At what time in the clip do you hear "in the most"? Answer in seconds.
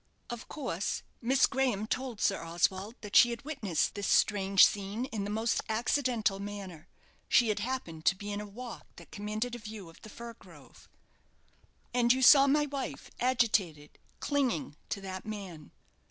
5.05-5.61